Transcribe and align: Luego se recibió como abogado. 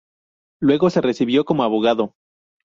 Luego 0.59 0.89
se 0.89 0.99
recibió 0.99 1.45
como 1.45 1.61
abogado. 1.61 2.15